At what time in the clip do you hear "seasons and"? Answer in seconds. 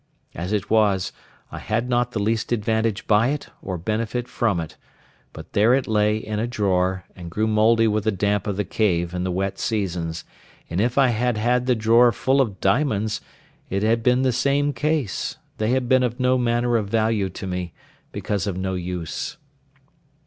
9.59-10.81